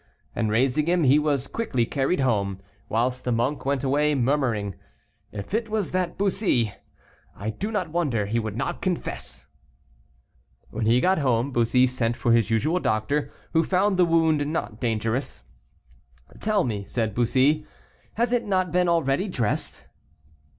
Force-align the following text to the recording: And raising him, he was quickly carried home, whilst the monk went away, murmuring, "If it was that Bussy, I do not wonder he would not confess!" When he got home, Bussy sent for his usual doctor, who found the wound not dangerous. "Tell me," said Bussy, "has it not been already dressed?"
And 0.35 0.49
raising 0.49 0.87
him, 0.87 1.03
he 1.03 1.19
was 1.19 1.45
quickly 1.45 1.85
carried 1.85 2.21
home, 2.21 2.59
whilst 2.89 3.23
the 3.23 3.31
monk 3.31 3.65
went 3.67 3.83
away, 3.83 4.15
murmuring, 4.15 4.73
"If 5.31 5.53
it 5.53 5.69
was 5.69 5.91
that 5.91 6.17
Bussy, 6.17 6.73
I 7.35 7.51
do 7.51 7.71
not 7.71 7.91
wonder 7.91 8.25
he 8.25 8.39
would 8.39 8.57
not 8.57 8.81
confess!" 8.81 9.45
When 10.71 10.87
he 10.87 11.01
got 11.01 11.19
home, 11.19 11.51
Bussy 11.51 11.85
sent 11.85 12.17
for 12.17 12.31
his 12.31 12.49
usual 12.49 12.79
doctor, 12.79 13.31
who 13.53 13.63
found 13.63 13.97
the 13.97 14.05
wound 14.05 14.43
not 14.47 14.79
dangerous. 14.81 15.43
"Tell 16.39 16.63
me," 16.63 16.83
said 16.83 17.13
Bussy, 17.13 17.67
"has 18.15 18.31
it 18.31 18.43
not 18.47 18.71
been 18.71 18.89
already 18.89 19.27
dressed?" 19.27 19.85